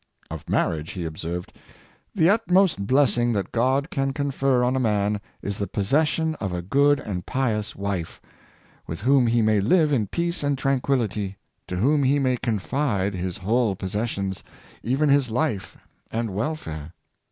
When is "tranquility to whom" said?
10.57-12.01